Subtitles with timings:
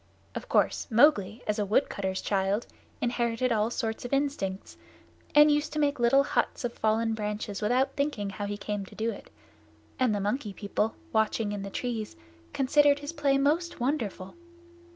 [0.33, 2.65] Of course Mowgli, as a woodcutter's child,
[3.01, 4.75] inherited all sorts of instincts,
[5.35, 8.95] and used to make little huts of fallen branches without thinking how he came to
[8.95, 9.29] do it.
[9.99, 12.15] The Monkey People, watching in the trees,
[12.51, 14.33] considered his play most wonderful.